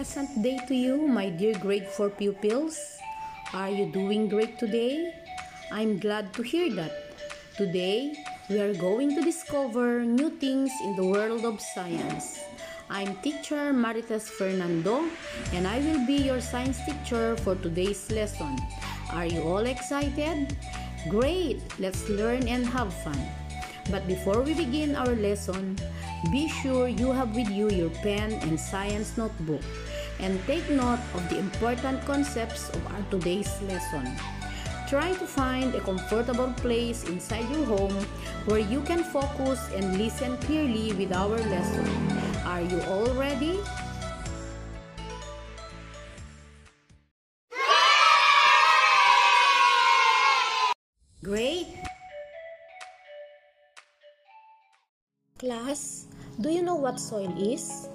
Pleasant 0.00 0.32
day 0.40 0.56
to 0.64 0.74
you, 0.74 0.96
my 1.06 1.28
dear 1.28 1.52
grade 1.60 1.84
4 1.84 2.08
pupils. 2.08 2.80
Are 3.52 3.68
you 3.68 3.84
doing 3.92 4.32
great 4.32 4.56
today? 4.56 5.12
I'm 5.70 6.00
glad 6.00 6.32
to 6.40 6.42
hear 6.42 6.72
that. 6.72 7.12
Today, 7.60 8.16
we 8.48 8.64
are 8.64 8.72
going 8.72 9.12
to 9.12 9.20
discover 9.20 10.00
new 10.00 10.30
things 10.40 10.72
in 10.88 10.96
the 10.96 11.04
world 11.04 11.44
of 11.44 11.60
science. 11.60 12.40
I'm 12.88 13.12
teacher 13.20 13.76
Marites 13.76 14.24
Fernando 14.24 15.04
and 15.52 15.68
I 15.68 15.84
will 15.84 16.00
be 16.08 16.16
your 16.16 16.40
science 16.40 16.80
teacher 16.88 17.36
for 17.44 17.52
today's 17.60 18.08
lesson. 18.08 18.56
Are 19.12 19.28
you 19.28 19.44
all 19.44 19.68
excited? 19.68 20.56
Great! 21.12 21.60
Let's 21.76 22.08
learn 22.08 22.48
and 22.48 22.64
have 22.64 22.88
fun. 23.04 23.20
But 23.92 24.08
before 24.08 24.40
we 24.40 24.54
begin 24.54 24.96
our 24.96 25.12
lesson, 25.12 25.76
be 26.32 26.48
sure 26.48 26.86
you 26.86 27.12
have 27.12 27.34
with 27.34 27.48
you 27.48 27.68
your 27.68 27.88
pen 28.04 28.32
and 28.44 28.60
science 28.60 29.16
notebook 29.16 29.64
and 30.20 30.38
take 30.46 30.68
note 30.70 31.00
of 31.14 31.28
the 31.28 31.38
important 31.38 32.04
concepts 32.04 32.68
of 32.70 32.86
our 32.92 33.02
today's 33.10 33.50
lesson. 33.62 34.04
Try 34.88 35.12
to 35.12 35.26
find 35.26 35.74
a 35.74 35.80
comfortable 35.80 36.52
place 36.58 37.04
inside 37.08 37.48
your 37.50 37.64
home 37.64 37.94
where 38.46 38.58
you 38.58 38.82
can 38.82 39.04
focus 39.04 39.70
and 39.72 39.96
listen 39.96 40.36
clearly 40.38 40.92
with 40.94 41.12
our 41.12 41.38
lesson. 41.38 41.86
Are 42.44 42.60
you 42.60 42.82
all 42.90 43.06
ready? 43.14 43.60
Great! 51.22 51.68
Class, 55.38 56.06
do 56.40 56.50
you 56.50 56.62
know 56.62 56.74
what 56.74 56.98
soil 56.98 57.30
is? 57.38 57.88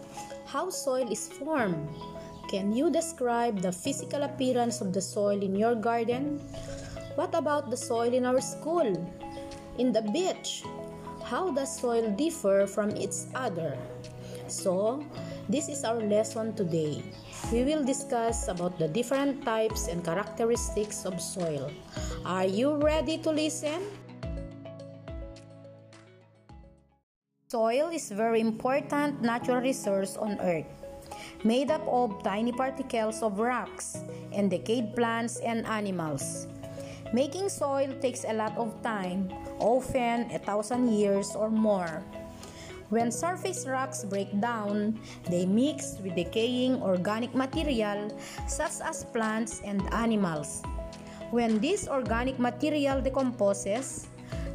How 0.46 0.70
soil 0.70 1.12
is 1.12 1.28
formed? 1.28 1.90
Can 2.48 2.72
you 2.72 2.94
describe 2.94 3.60
the 3.62 3.72
physical 3.72 4.22
appearance 4.22 4.80
of 4.80 4.94
the 4.94 5.02
soil 5.02 5.42
in 5.42 5.56
your 5.56 5.74
garden? 5.74 6.38
What 7.16 7.34
about 7.34 7.70
the 7.72 7.78
soil 7.78 8.14
in 8.14 8.26
our 8.26 8.40
school? 8.40 8.86
In 9.78 9.92
the 9.92 10.06
beach? 10.14 10.62
How 11.26 11.50
does 11.50 11.74
soil 11.82 12.14
differ 12.14 12.68
from 12.68 12.94
its 12.94 13.26
other? 13.34 13.74
So, 14.46 15.02
this 15.50 15.70
is 15.70 15.84
our 15.84 15.98
lesson 15.98 16.54
today. 16.54 17.02
We 17.52 17.66
will 17.66 17.84
discuss 17.84 18.48
about 18.48 18.78
the 18.78 18.88
different 18.88 19.42
types 19.42 19.88
and 19.90 20.06
characteristics 20.06 21.06
of 21.06 21.18
soil. 21.18 21.74
Are 22.26 22.46
you 22.46 22.78
ready 22.78 23.18
to 23.26 23.32
listen? 23.34 23.82
Soil 27.50 27.90
is 27.90 28.12
very 28.12 28.42
important 28.42 29.22
natural 29.22 29.62
resource 29.62 30.18
on 30.18 30.38
earth, 30.42 30.70
made 31.46 31.70
up 31.70 31.86
of 31.86 32.18
tiny 32.26 32.52
particles 32.52 33.22
of 33.22 33.38
rocks 33.38 34.02
and 34.34 34.50
decayed 34.50 34.98
plants 34.98 35.38
and 35.46 35.62
animals. 35.70 36.50
Making 37.14 37.54
soil 37.54 37.94
takes 38.02 38.26
a 38.26 38.34
lot 38.34 38.58
of 38.58 38.74
time, 38.82 39.30
often 39.62 40.26
a 40.34 40.42
thousand 40.42 40.90
years 40.90 41.38
or 41.38 41.54
more. 41.54 42.02
When 42.90 43.14
surface 43.14 43.70
rocks 43.70 44.04
break 44.04 44.34
down, 44.42 45.00
they 45.30 45.46
mix 45.46 46.02
with 46.02 46.18
decaying 46.18 46.82
organic 46.82 47.34
material 47.38 48.10
such 48.50 48.82
as 48.82 49.06
plants 49.14 49.62
and 49.64 49.86
animals. 49.94 50.66
When 51.30 51.62
this 51.62 51.88
organic 51.88 52.42
material 52.42 53.02
decomposes, 53.02 54.10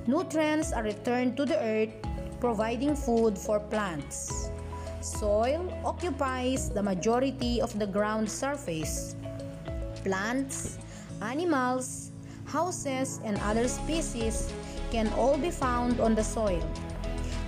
nutrients 0.07 0.73
are 0.73 0.83
returned 0.83 1.37
to 1.39 1.47
the 1.47 1.59
earth, 1.59 1.95
providing 2.39 2.95
food 2.95 3.39
for 3.39 3.59
plants. 3.59 4.51
Soil 5.01 5.65
occupies 5.83 6.69
the 6.69 6.83
majority 6.83 7.61
of 7.63 7.73
the 7.79 7.87
ground 7.87 8.31
surface. 8.31 9.17
Plants, 10.05 10.77
animals, 11.23 12.13
houses, 12.45 13.19
and 13.25 13.41
other 13.41 13.67
species 13.67 14.53
can 14.93 15.09
all 15.17 15.39
be 15.39 15.51
found 15.51 16.01
on 16.01 16.15
the 16.15 16.23
soil. 16.23 16.61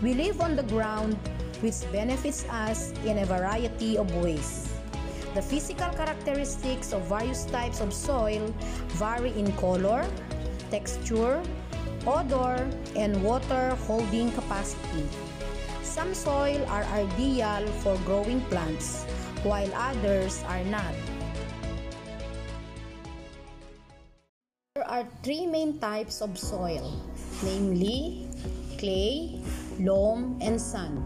We 0.01 0.15
live 0.15 0.41
on 0.41 0.57
the 0.57 0.65
ground, 0.65 1.19
which 1.61 1.85
benefits 1.93 2.49
us 2.49 2.93
in 3.05 3.19
a 3.19 3.27
variety 3.27 3.99
of 3.99 4.09
ways. 4.17 4.73
The 5.35 5.43
physical 5.43 5.93
characteristics 5.93 6.95
of 6.95 7.03
various 7.03 7.45
types 7.45 7.81
of 7.81 7.93
soil 7.93 8.49
vary 8.97 9.37
in 9.37 9.53
color, 9.61 10.09
texture, 10.71 11.43
odor, 12.07 12.65
and 12.97 13.23
water 13.23 13.77
holding 13.85 14.33
capacity. 14.33 15.05
Some 15.93 16.17
soil 16.17 16.65
are 16.73 16.89
ideal 16.89 17.69
for 17.85 18.01
growing 18.09 18.41
plants, 18.49 19.05
while 19.45 19.69
others 19.77 20.41
are 20.49 20.65
not. 20.73 20.97
There 24.73 24.89
are 24.89 25.05
three 25.21 25.45
main 25.45 25.77
types 25.85 26.25
of 26.25 26.41
soil, 26.41 26.97
namely 27.45 28.25
clay, 28.81 29.45
loam, 29.85 30.41
and 30.41 30.57
sand. 30.57 30.97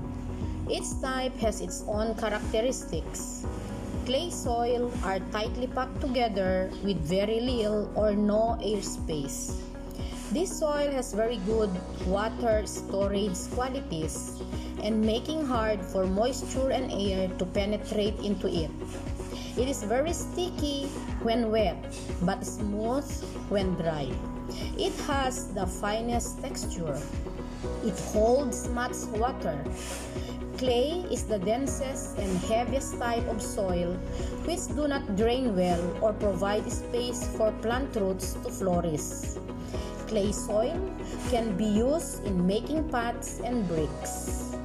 Each 0.70 0.86
type 1.02 1.34
has 1.42 1.58
its 1.58 1.82
own 1.90 2.14
characteristics. 2.14 3.42
Clay 4.06 4.30
soil 4.30 4.94
are 5.02 5.18
tightly 5.34 5.66
packed 5.66 5.98
together 5.98 6.70
with 6.86 7.02
very 7.02 7.42
little 7.42 7.90
or 7.98 8.14
no 8.14 8.54
air 8.62 8.86
space. 8.86 9.50
This 10.30 10.62
soil 10.62 10.94
has 10.94 11.10
very 11.10 11.42
good 11.42 11.74
water 12.06 12.62
storage 12.70 13.50
qualities 13.50 14.38
and 14.86 15.02
making 15.02 15.44
hard 15.44 15.82
for 15.82 16.06
moisture 16.06 16.70
and 16.70 16.94
air 16.94 17.26
to 17.42 17.44
penetrate 17.46 18.14
into 18.22 18.46
it. 18.46 18.70
It 19.58 19.66
is 19.66 19.82
very 19.82 20.12
sticky 20.12 20.86
when 21.26 21.50
wet 21.50 21.74
but 22.22 22.46
smooth 22.46 23.10
when 23.50 23.74
dry. 23.74 24.14
It 24.78 24.94
has 25.10 25.50
the 25.58 25.66
finest 25.66 26.40
texture. 26.40 26.94
It 27.82 27.98
holds 28.14 28.68
much 28.70 28.94
water. 29.18 29.58
Clay 30.56 31.04
is 31.10 31.24
the 31.24 31.38
densest 31.38 32.16
and 32.18 32.30
heaviest 32.46 32.96
type 32.98 33.26
of 33.26 33.42
soil 33.42 33.92
which 34.46 34.70
do 34.72 34.86
not 34.86 35.16
drain 35.16 35.56
well 35.56 35.82
or 36.00 36.14
provide 36.14 36.70
space 36.70 37.26
for 37.36 37.50
plant 37.60 37.90
roots 37.96 38.38
to 38.44 38.48
flourish. 38.48 39.34
Clay 40.06 40.30
soil 40.30 40.78
can 41.28 41.56
be 41.56 41.66
used 41.66 42.24
in 42.24 42.46
making 42.46 42.88
pots 42.88 43.40
and 43.42 43.66
bricks. 43.66 44.55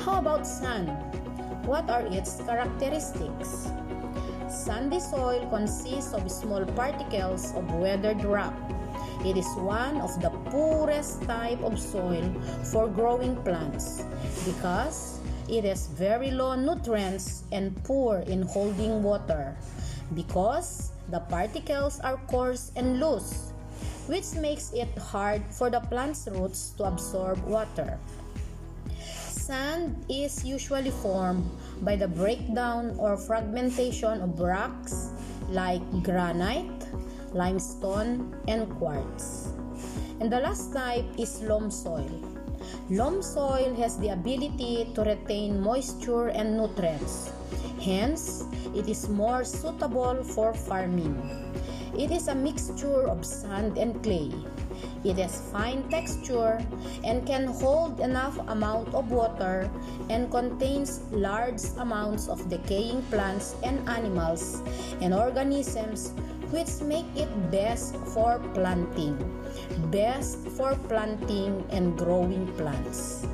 How 0.00 0.18
about 0.18 0.46
sand? 0.46 0.88
What 1.68 1.90
are 1.90 2.06
its 2.08 2.40
characteristics? 2.48 3.68
Sandy 4.48 4.98
soil 4.98 5.44
consists 5.52 6.14
of 6.14 6.24
small 6.32 6.64
particles 6.72 7.52
of 7.52 7.68
weathered 7.74 8.24
rock. 8.24 8.56
It 9.28 9.36
is 9.36 9.46
one 9.60 10.00
of 10.00 10.16
the 10.22 10.30
poorest 10.48 11.20
type 11.28 11.60
of 11.60 11.78
soil 11.78 12.24
for 12.72 12.88
growing 12.88 13.36
plants 13.44 14.02
because 14.48 15.20
it 15.52 15.64
has 15.64 15.86
very 15.88 16.30
low 16.30 16.56
nutrients 16.56 17.44
and 17.52 17.76
poor 17.84 18.24
in 18.24 18.40
holding 18.40 19.02
water 19.02 19.54
because 20.14 20.92
the 21.10 21.20
particles 21.28 22.00
are 22.00 22.16
coarse 22.24 22.72
and 22.74 23.00
loose 23.00 23.52
which 24.06 24.34
makes 24.34 24.72
it 24.72 24.90
hard 24.98 25.44
for 25.50 25.70
the 25.70 25.78
plant's 25.92 26.26
roots 26.32 26.74
to 26.74 26.84
absorb 26.84 27.38
water. 27.46 27.98
Sand 29.50 30.06
is 30.06 30.46
usually 30.46 30.94
formed 31.02 31.42
by 31.82 31.98
the 31.98 32.06
breakdown 32.06 32.94
or 33.02 33.18
fragmentation 33.18 34.22
of 34.22 34.38
rocks 34.38 35.10
like 35.50 35.82
granite, 36.06 36.86
limestone, 37.34 38.30
and 38.46 38.70
quartz. 38.78 39.50
And 40.22 40.30
the 40.30 40.38
last 40.38 40.70
type 40.72 41.10
is 41.18 41.42
loam 41.42 41.66
soil. 41.66 42.14
Loam 42.94 43.26
soil 43.26 43.74
has 43.74 43.98
the 43.98 44.14
ability 44.14 44.86
to 44.94 45.02
retain 45.02 45.58
moisture 45.58 46.30
and 46.30 46.54
nutrients. 46.54 47.34
Hence, 47.82 48.46
it 48.70 48.86
is 48.86 49.08
more 49.08 49.42
suitable 49.42 50.22
for 50.22 50.54
farming. 50.54 51.18
It 51.98 52.14
is 52.14 52.28
a 52.28 52.38
mixture 52.38 53.10
of 53.10 53.26
sand 53.26 53.78
and 53.78 53.98
clay. 54.04 54.30
It 55.02 55.16
has 55.16 55.40
fine 55.48 55.88
texture 55.88 56.60
and 57.04 57.26
can 57.26 57.46
hold 57.46 58.00
enough 58.00 58.36
amount 58.48 58.92
of 58.92 59.10
water 59.10 59.70
and 60.10 60.30
contains 60.30 61.00
large 61.10 61.62
amounts 61.78 62.28
of 62.28 62.50
decaying 62.50 63.02
plants 63.08 63.56
and 63.64 63.80
animals 63.88 64.60
and 65.00 65.14
organisms 65.14 66.12
which 66.52 66.82
make 66.82 67.08
it 67.16 67.30
best 67.50 67.96
for 68.12 68.38
planting. 68.52 69.16
Best 69.88 70.36
for 70.58 70.76
planting 70.88 71.64
and 71.70 71.96
growing 71.96 72.46
plants. 72.58 73.24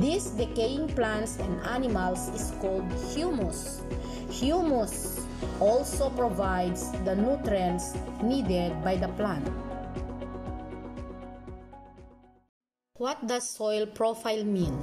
These 0.00 0.34
decaying 0.34 0.88
plants 0.98 1.38
and 1.38 1.60
animals 1.70 2.26
is 2.34 2.50
called 2.58 2.90
humus. 3.14 3.82
Humus 4.30 5.22
also 5.60 6.10
provides 6.10 6.90
the 7.04 7.14
nutrients 7.14 7.94
needed 8.22 8.74
by 8.82 8.96
the 8.96 9.08
plant. 9.14 9.46
What 13.02 13.26
does 13.26 13.42
soil 13.42 13.86
profile 13.86 14.44
mean? 14.44 14.78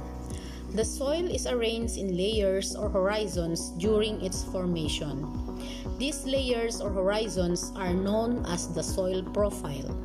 The 0.76 0.84
soil 0.84 1.24
is 1.32 1.46
arranged 1.46 1.96
in 1.96 2.14
layers 2.14 2.76
or 2.76 2.90
horizons 2.90 3.72
during 3.80 4.20
its 4.20 4.44
formation. 4.44 5.24
These 5.96 6.26
layers 6.26 6.82
or 6.82 6.90
horizons 6.90 7.72
are 7.74 7.94
known 7.94 8.44
as 8.44 8.68
the 8.68 8.82
soil 8.82 9.22
profile. 9.32 9.96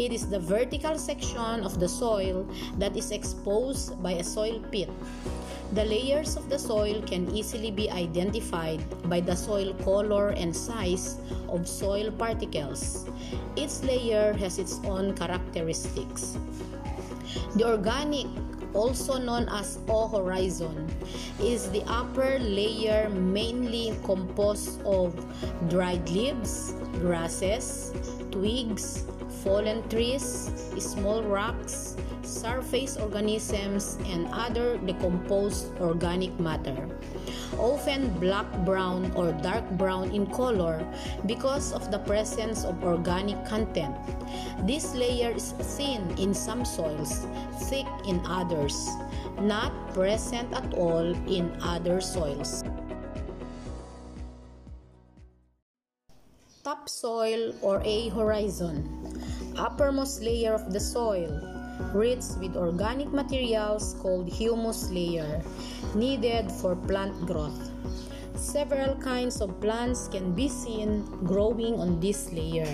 It 0.00 0.10
is 0.10 0.24
the 0.26 0.40
vertical 0.40 0.96
section 0.96 1.60
of 1.68 1.78
the 1.78 1.86
soil 1.86 2.48
that 2.78 2.96
is 2.96 3.12
exposed 3.12 4.02
by 4.02 4.12
a 4.12 4.24
soil 4.24 4.64
pit. 4.72 4.88
The 5.76 5.84
layers 5.84 6.38
of 6.38 6.48
the 6.48 6.58
soil 6.58 7.02
can 7.04 7.28
easily 7.36 7.70
be 7.70 7.90
identified 7.90 8.80
by 9.10 9.20
the 9.20 9.36
soil 9.36 9.74
color 9.84 10.30
and 10.30 10.56
size 10.56 11.20
of 11.50 11.68
soil 11.68 12.10
particles. 12.10 13.04
Each 13.54 13.84
layer 13.84 14.32
has 14.32 14.58
its 14.58 14.80
own 14.88 15.12
characteristics. 15.12 16.38
The 17.56 17.66
organic, 17.66 18.26
also 18.74 19.18
known 19.18 19.48
as 19.48 19.78
O 19.88 20.08
horizon, 20.08 20.88
is 21.40 21.70
the 21.70 21.82
upper 21.86 22.38
layer 22.38 23.08
mainly 23.10 23.94
composed 24.04 24.82
of 24.82 25.14
dried 25.68 26.08
leaves, 26.10 26.74
grasses, 27.00 27.92
twigs, 28.30 29.04
fallen 29.42 29.86
trees, 29.88 30.50
small 30.78 31.22
rocks, 31.22 31.96
surface 32.34 32.98
organisms, 32.98 33.98
and 34.10 34.26
other 34.32 34.76
decomposed 34.78 35.70
organic 35.78 36.34
matter. 36.40 36.90
Often 37.58 38.18
black 38.18 38.50
brown 38.66 39.12
or 39.14 39.30
dark 39.38 39.62
brown 39.78 40.10
in 40.10 40.26
color 40.26 40.82
because 41.26 41.72
of 41.72 41.90
the 41.90 42.02
presence 42.02 42.64
of 42.64 42.82
organic 42.82 43.38
content. 43.46 43.94
This 44.66 44.94
layer 44.94 45.30
is 45.30 45.54
thin 45.78 46.02
in 46.18 46.34
some 46.34 46.64
soils, 46.64 47.26
thick 47.70 47.86
in 48.08 48.18
others, 48.26 48.74
not 49.40 49.70
present 49.94 50.52
at 50.52 50.74
all 50.74 51.14
in 51.30 51.54
other 51.62 52.00
soils. 52.00 52.64
Topsoil 56.64 57.52
or 57.60 57.82
A 57.84 58.08
horizon, 58.08 58.88
uppermost 59.54 60.22
layer 60.22 60.54
of 60.54 60.72
the 60.72 60.80
soil, 60.80 61.36
rich 61.92 62.24
with 62.40 62.56
organic 62.56 63.12
materials 63.12 63.94
called 64.00 64.28
humus 64.28 64.90
layer, 64.90 65.42
needed 65.94 66.50
for 66.50 66.76
plant 66.76 67.14
growth. 67.26 67.70
Several 68.34 68.94
kinds 68.96 69.40
of 69.40 69.60
plants 69.60 70.08
can 70.08 70.32
be 70.32 70.48
seen 70.48 71.06
growing 71.24 71.74
on 71.78 72.00
this 72.00 72.32
layer. 72.32 72.68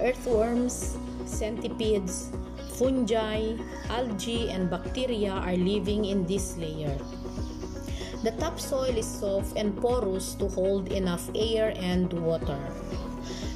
Earthworms, 0.00 0.96
centipedes, 1.24 2.30
fungi, 2.76 3.56
algae, 3.88 4.50
and 4.50 4.70
bacteria 4.70 5.32
are 5.32 5.56
living 5.56 6.04
in 6.04 6.26
this 6.26 6.56
layer. 6.56 6.96
The 8.22 8.32
topsoil 8.32 8.96
is 8.96 9.06
soft 9.06 9.56
and 9.56 9.76
porous 9.80 10.34
to 10.36 10.48
hold 10.48 10.92
enough 10.92 11.30
air 11.34 11.72
and 11.76 12.12
water. 12.12 12.58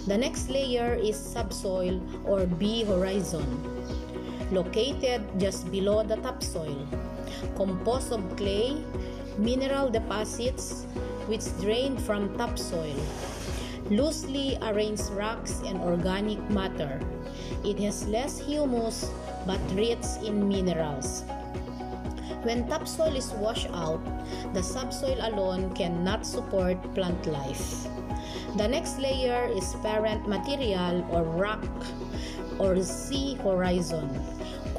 The 0.06 0.16
next 0.16 0.48
layer 0.48 0.94
is 0.94 1.16
subsoil 1.16 2.00
or 2.24 2.46
B 2.46 2.84
horizon 2.84 3.44
located 4.52 5.22
just 5.38 5.70
below 5.70 6.02
the 6.02 6.16
topsoil, 6.16 6.86
composed 7.56 8.12
of 8.12 8.22
clay, 8.36 8.82
mineral 9.38 9.88
deposits 9.88 10.84
which 11.26 11.46
drain 11.60 11.96
from 11.96 12.36
topsoil, 12.36 12.98
loosely 13.90 14.58
arranged 14.62 15.08
rocks 15.10 15.62
and 15.66 15.78
organic 15.78 16.38
matter. 16.50 17.00
It 17.64 17.78
has 17.80 18.06
less 18.06 18.38
humus 18.38 19.10
but 19.46 19.60
rich 19.74 20.04
in 20.24 20.48
minerals. 20.48 21.24
When 22.42 22.66
topsoil 22.68 23.14
is 23.16 23.30
washed 23.36 23.68
out, 23.72 24.00
the 24.54 24.62
subsoil 24.62 25.18
alone 25.20 25.74
cannot 25.74 26.24
support 26.24 26.80
plant 26.94 27.26
life. 27.26 27.86
The 28.56 28.66
next 28.66 28.98
layer 28.98 29.46
is 29.52 29.76
parent 29.82 30.26
material 30.26 31.06
or 31.12 31.22
rock 31.22 31.68
or 32.58 32.82
C 32.82 33.36
horizon 33.44 34.08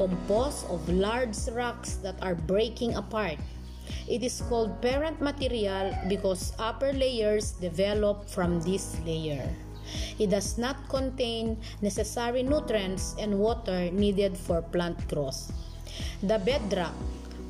composed 0.02 0.66
of 0.74 0.82
large 0.90 1.38
rocks 1.54 2.02
that 2.02 2.18
are 2.26 2.34
breaking 2.34 2.98
apart. 2.98 3.38
It 4.10 4.26
is 4.26 4.42
called 4.50 4.82
parent 4.82 5.22
material 5.22 5.94
because 6.10 6.58
upper 6.58 6.90
layers 6.90 7.54
develop 7.62 8.26
from 8.26 8.66
this 8.66 8.98
layer. 9.06 9.46
It 10.18 10.34
does 10.34 10.58
not 10.58 10.90
contain 10.90 11.62
necessary 11.86 12.42
nutrients 12.42 13.14
and 13.22 13.38
water 13.38 13.94
needed 13.94 14.34
for 14.34 14.66
plant 14.74 14.98
growth. 15.06 15.54
The 16.26 16.42
bedrock 16.42 16.98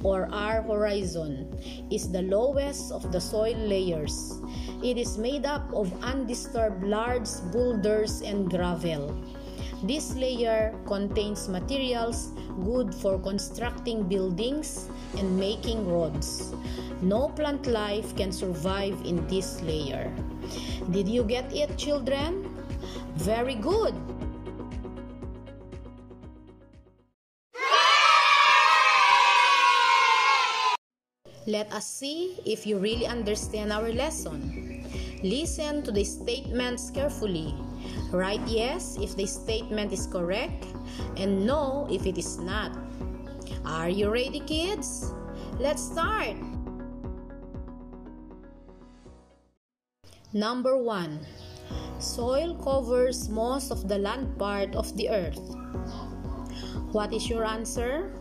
or 0.04 0.28
R 0.34 0.60
horizon 0.60 1.56
is 1.88 2.12
the 2.12 2.28
lowest 2.28 2.92
of 2.92 3.16
the 3.16 3.22
soil 3.22 3.56
layers. 3.56 4.36
It 4.84 4.98
is 4.98 5.16
made 5.16 5.46
up 5.46 5.64
of 5.72 5.88
undisturbed 6.04 6.84
large 6.84 7.32
boulders 7.54 8.20
and 8.20 8.50
gravel. 8.50 9.16
This 9.82 10.14
layer 10.14 10.78
contains 10.86 11.50
materials 11.50 12.30
good 12.64 12.94
for 12.94 13.18
constructing 13.18 14.04
buildings 14.06 14.88
and 15.18 15.38
making 15.38 15.90
roads. 15.90 16.54
No 17.02 17.30
plant 17.30 17.66
life 17.66 18.16
can 18.16 18.32
survive 18.32 18.94
in 19.04 19.26
this 19.26 19.60
layer. 19.66 20.14
Did 20.92 21.08
you 21.08 21.24
get 21.24 21.50
it, 21.50 21.78
children? 21.78 22.46
Very 23.18 23.56
good! 23.56 23.98
Let 31.48 31.74
us 31.74 31.90
see 31.90 32.38
if 32.46 32.68
you 32.68 32.78
really 32.78 33.08
understand 33.08 33.74
our 33.74 33.90
lesson. 33.90 34.71
Listen 35.24 35.84
to 35.84 35.92
the 35.92 36.04
statements 36.04 36.90
carefully 36.90 37.54
Write 38.12 38.44
yes 38.44 38.98
if 39.00 39.16
the 39.16 39.26
statement 39.26 39.94
is 39.94 40.06
correct 40.06 40.68
and 41.16 41.46
no 41.48 41.88
if 41.90 42.06
it 42.06 42.18
is 42.18 42.38
not. 42.40 42.76
Are 43.64 43.88
you 43.88 44.12
ready, 44.12 44.42
kids? 44.42 45.14
Let's 45.60 45.82
start. 45.82 46.36
Number 50.34 50.76
1. 50.76 51.20
Soil 52.00 52.56
covers 52.60 53.30
most 53.30 53.72
of 53.72 53.88
the 53.88 53.98
land 53.98 54.38
part 54.38 54.76
of 54.76 54.96
the 54.98 55.10
earth. 55.10 55.40
What 56.92 57.14
is 57.14 57.30
your 57.30 57.46
answer? 57.46 58.12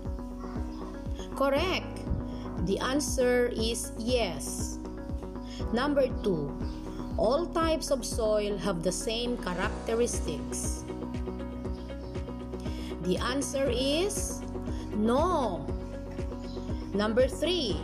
Correct. 1.35 2.07
The 2.67 2.79
answer 2.79 3.51
is 3.57 3.91
yes. 3.99 4.79
Number 5.73 6.07
2 6.23 6.80
all 7.21 7.45
types 7.53 7.91
of 7.93 8.01
soil 8.01 8.57
have 8.57 8.83
the 8.83 8.91
same 8.91 9.37
characteristics? 9.37 10.85
The 13.05 13.19
answer 13.19 13.69
is 13.69 14.41
no. 14.97 15.69
Number 16.95 17.29
three, 17.29 17.77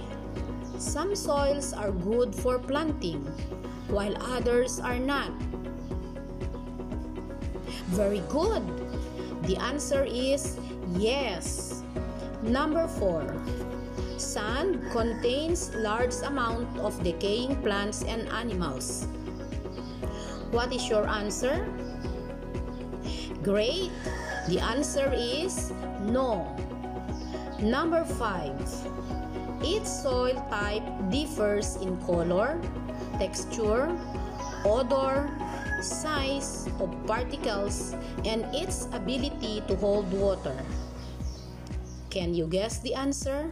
some 0.78 1.14
soils 1.14 1.74
are 1.76 1.92
good 1.92 2.34
for 2.34 2.58
planting, 2.58 3.20
while 3.92 4.16
others 4.32 4.80
are 4.80 4.98
not. 4.98 5.30
Very 7.92 8.24
good. 8.32 8.64
The 9.44 9.60
answer 9.60 10.04
is 10.08 10.56
yes. 10.96 11.84
Number 12.40 12.88
four, 12.88 13.36
sand 14.16 14.80
contains 14.92 15.74
large 15.76 16.16
amount 16.24 16.72
of 16.80 16.96
decaying 17.04 17.60
plants 17.60 18.02
and 18.02 18.28
animals. 18.32 19.06
What 20.50 20.72
is 20.72 20.88
your 20.88 21.06
answer? 21.06 21.66
Great! 23.42 23.90
The 24.48 24.58
answer 24.62 25.10
is 25.14 25.72
no. 26.06 26.46
Number 27.60 28.04
5. 28.04 28.54
Each 29.64 29.86
soil 29.86 30.38
type 30.50 30.84
differs 31.10 31.76
in 31.82 31.96
color, 32.06 32.60
texture, 33.18 33.90
odor, 34.64 35.30
size 35.82 36.68
of 36.78 36.90
particles, 37.06 37.94
and 38.24 38.44
its 38.54 38.86
ability 38.92 39.62
to 39.66 39.76
hold 39.76 40.10
water. 40.12 40.56
Can 42.10 42.34
you 42.34 42.46
guess 42.46 42.78
the 42.80 42.94
answer? 42.94 43.50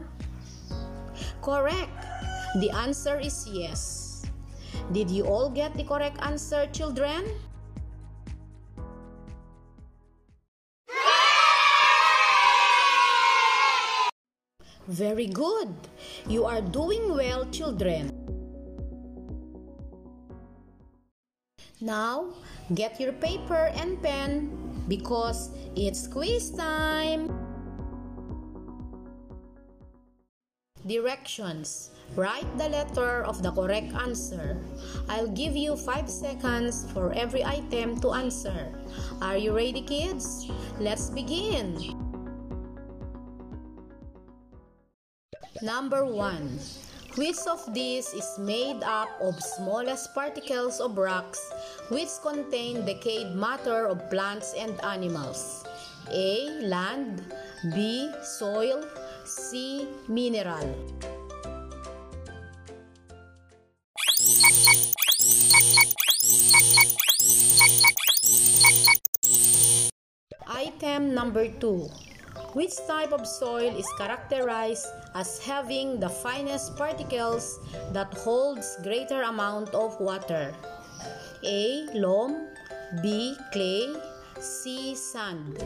Correct! 1.43 1.93
The 2.61 2.71
answer 2.71 3.19
is 3.19 3.49
yes. 3.51 4.04
Did 4.93 5.11
you 5.11 5.25
all 5.25 5.51
get 5.51 5.75
the 5.75 5.85
correct 5.85 6.19
answer, 6.23 6.67
children? 6.73 7.25
Very 14.87 15.27
good. 15.27 15.73
You 16.29 16.45
are 16.45 16.61
doing 16.61 17.15
well, 17.15 17.47
children. 17.51 18.13
Now, 21.81 22.33
get 22.75 23.01
your 23.01 23.13
paper 23.13 23.73
and 23.77 24.01
pen 24.03 24.85
because 24.89 25.51
it's 25.75 26.07
quiz 26.07 26.51
time. 26.51 27.33
Directions. 30.87 31.94
Write 32.15 32.47
the 32.59 32.71
letter 32.71 33.27
of 33.27 33.43
the 33.43 33.51
correct 33.51 33.91
answer. 33.95 34.63
I'll 35.09 35.35
give 35.35 35.57
you 35.59 35.75
5 35.75 36.09
seconds 36.09 36.87
for 36.95 37.11
every 37.13 37.43
item 37.43 37.99
to 38.07 38.15
answer. 38.15 38.71
Are 39.21 39.37
you 39.37 39.51
ready 39.51 39.83
kids? 39.83 40.47
Let's 40.79 41.11
begin! 41.11 41.75
Number 45.63 46.07
1. 46.07 46.59
Which 47.19 47.43
of 47.51 47.63
these 47.75 48.07
is 48.15 48.39
made 48.39 48.83
up 48.83 49.11
of 49.23 49.35
smallest 49.43 50.15
particles 50.15 50.79
of 50.79 50.99
rocks 50.99 51.39
which 51.91 52.11
contain 52.23 52.85
decayed 52.87 53.35
matter 53.35 53.87
of 53.87 54.11
plants 54.11 54.55
and 54.59 54.79
animals? 54.83 55.67
A. 56.11 56.63
Land 56.63 57.23
B. 57.75 58.11
Soil 58.23 58.87
C. 59.25 59.87
Mineral 60.07 60.75
number 71.15 71.47
2 71.47 71.89
which 72.55 72.75
type 72.87 73.13
of 73.13 73.27
soil 73.27 73.71
is 73.79 73.87
characterized 73.99 74.87
as 75.15 75.39
having 75.39 76.01
the 76.01 76.09
finest 76.09 76.77
particles 76.77 77.59
that 77.93 78.13
holds 78.15 78.77
greater 78.83 79.23
amount 79.23 79.75
of 79.75 79.99
water? 80.01 80.55
A. 81.45 81.87
Loam 81.95 82.49
B. 83.03 83.37
Clay 83.53 83.95
C. 84.41 84.95
Sand 84.95 85.59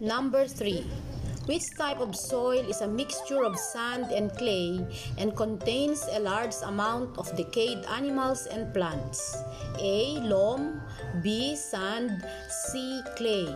Number 0.00 0.46
3 0.48 1.11
which 1.46 1.74
type 1.76 1.98
of 1.98 2.14
soil 2.14 2.62
is 2.68 2.80
a 2.82 2.88
mixture 2.88 3.44
of 3.44 3.58
sand 3.58 4.12
and 4.12 4.30
clay 4.38 4.78
and 5.18 5.36
contains 5.36 6.06
a 6.12 6.20
large 6.20 6.54
amount 6.64 7.18
of 7.18 7.34
decayed 7.36 7.84
animals 7.86 8.46
and 8.46 8.72
plants? 8.72 9.36
A. 9.78 10.18
Loam 10.22 10.80
B. 11.22 11.56
Sand 11.56 12.24
C. 12.48 13.02
Clay 13.16 13.48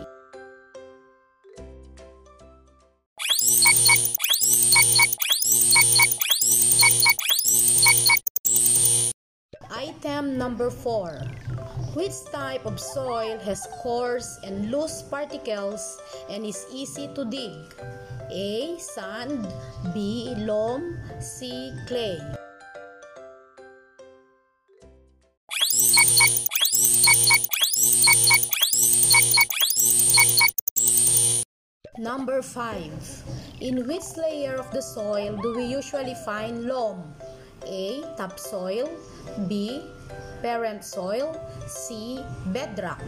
Item 9.71 10.37
number 10.37 10.69
4 10.69 11.56
which 11.97 12.13
type 12.31 12.63
of 12.69 12.79
soil 12.79 13.39
has 13.41 13.65
coarse 13.81 14.37
and 14.45 14.69
loose 14.69 15.01
particles 15.01 15.97
and 16.29 16.45
is 16.45 16.63
easy 16.71 17.09
to 17.17 17.25
dig? 17.25 17.57
A. 18.29 18.77
Sand 18.77 19.41
B. 19.95 20.35
Loam 20.37 20.93
C. 21.17 21.73
Clay 21.87 22.21
Number 31.97 32.43
5. 32.43 33.57
In 33.61 33.87
which 33.87 34.05
layer 34.21 34.53
of 34.53 34.69
the 34.69 34.83
soil 34.83 35.35
do 35.41 35.57
we 35.57 35.65
usually 35.65 36.13
find 36.23 36.65
loam? 36.65 37.01
A. 37.65 38.05
Topsoil 38.17 38.85
B 39.49 39.81
parent 40.41 40.83
soil, 40.83 41.33
C. 41.67 42.23
Bedrock. 42.53 43.01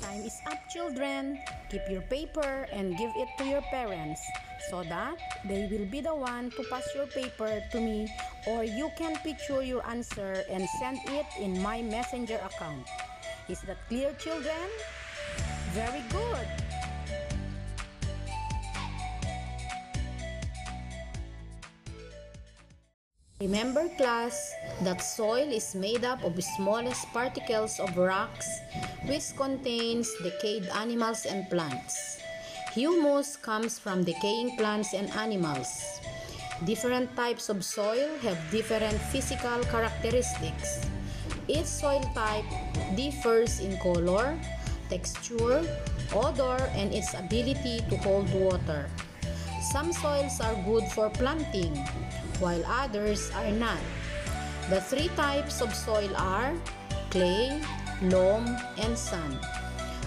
Time 0.00 0.22
is 0.22 0.38
up 0.46 0.58
children. 0.70 1.38
Keep 1.70 1.82
your 1.90 2.02
paper 2.02 2.66
and 2.72 2.96
give 2.98 3.10
it 3.16 3.28
to 3.38 3.44
your 3.44 3.62
parents 3.70 4.20
so 4.70 4.82
that 4.84 5.18
they 5.46 5.66
will 5.70 5.86
be 5.86 6.00
the 6.00 6.14
one 6.14 6.50
to 6.52 6.62
pass 6.70 6.86
your 6.94 7.06
paper 7.06 7.62
to 7.72 7.80
me 7.80 8.06
or 8.46 8.62
you 8.64 8.90
can 8.96 9.16
picture 9.22 9.62
your 9.62 9.86
answer 9.86 10.44
and 10.50 10.66
send 10.78 10.98
it 11.10 11.26
in 11.40 11.60
my 11.62 11.82
messenger 11.82 12.38
account. 12.42 12.86
Is 13.48 13.60
that 13.62 13.78
clear 13.88 14.14
children? 14.18 14.70
Very 15.74 16.02
good. 16.10 16.69
Remember 23.40 23.88
class 23.96 24.52
that 24.84 25.00
soil 25.00 25.48
is 25.48 25.74
made 25.74 26.04
up 26.04 26.20
of 26.28 26.36
smallest 26.44 27.08
particles 27.08 27.80
of 27.80 27.96
rocks 27.96 28.44
which 29.08 29.32
contains 29.34 30.12
decayed 30.22 30.68
animals 30.76 31.24
and 31.24 31.48
plants. 31.48 32.20
Humus 32.76 33.40
comes 33.40 33.78
from 33.78 34.04
decaying 34.04 34.58
plants 34.60 34.92
and 34.92 35.08
animals. 35.16 35.72
Different 36.68 37.16
types 37.16 37.48
of 37.48 37.64
soil 37.64 38.12
have 38.20 38.36
different 38.52 39.00
physical 39.08 39.64
characteristics. 39.72 40.84
Each 41.48 41.64
soil 41.64 42.04
type 42.12 42.44
differs 42.94 43.64
in 43.64 43.80
color, 43.80 44.36
texture, 44.92 45.64
odor, 46.12 46.60
and 46.76 46.92
its 46.92 47.16
ability 47.16 47.80
to 47.88 47.96
hold 48.04 48.28
water. 48.36 48.84
Some 49.72 49.94
soils 49.96 50.40
are 50.44 50.60
good 50.68 50.84
for 50.92 51.08
planting, 51.08 51.72
while 52.40 52.64
others 52.66 53.30
are 53.36 53.52
not. 53.52 53.78
The 54.68 54.80
three 54.80 55.08
types 55.14 55.60
of 55.60 55.74
soil 55.74 56.10
are 56.16 56.56
clay, 57.10 57.60
loam, 58.02 58.48
and 58.80 58.96
sand. 58.96 59.38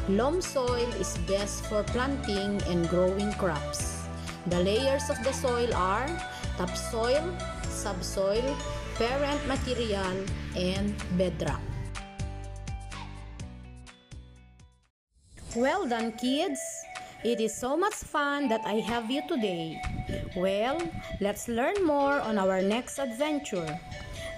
Loam 0.10 0.42
soil 0.42 0.90
is 1.00 1.18
best 1.30 1.64
for 1.72 1.84
planting 1.96 2.60
and 2.68 2.90
growing 2.90 3.32
crops. 3.40 4.04
The 4.48 4.60
layers 4.60 5.08
of 5.10 5.16
the 5.24 5.32
soil 5.32 5.72
are 5.74 6.10
topsoil, 6.58 7.24
subsoil, 7.70 8.44
parent 9.00 9.40
material, 9.48 10.18
and 10.58 10.92
bedrock. 11.16 11.62
Well 15.56 15.86
done, 15.88 16.18
kids! 16.18 16.60
It 17.24 17.40
is 17.40 17.56
so 17.56 17.78
much 17.78 17.94
fun 17.94 18.50
that 18.50 18.66
I 18.66 18.84
have 18.84 19.10
you 19.10 19.22
today. 19.30 19.80
Well, 20.36 20.82
let's 21.20 21.48
learn 21.48 21.86
more 21.86 22.20
on 22.20 22.38
our 22.38 22.62
next 22.62 23.00
adventure. 23.00 23.80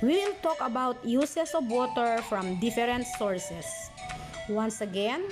We 0.02 0.20
will 0.20 0.36
talk 0.44 0.60
about 0.60 1.04
uses 1.06 1.56
of 1.56 1.68
water 1.68 2.20
from 2.28 2.60
different 2.60 3.08
sources. 3.18 3.66
Once 4.50 4.82
again, 4.82 5.24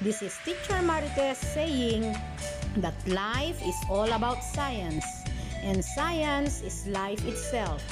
this 0.00 0.22
is 0.22 0.34
Teacher 0.44 0.80
Marites 0.82 1.36
saying 1.36 2.16
that 2.78 2.96
life 3.06 3.60
is 3.64 3.76
all 3.88 4.10
about 4.12 4.42
science 4.42 5.04
and 5.62 5.84
science 5.84 6.62
is 6.62 6.86
life 6.86 7.24
itself. 7.26 7.82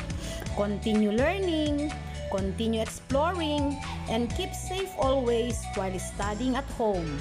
Continue 0.56 1.12
learning, 1.12 1.92
continue 2.30 2.80
exploring, 2.80 3.78
and 4.08 4.30
keep 4.34 4.54
safe 4.54 4.90
always 4.98 5.58
while 5.74 5.98
studying 5.98 6.56
at 6.56 6.66
home. 6.74 7.20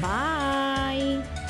Bye! 0.00 1.43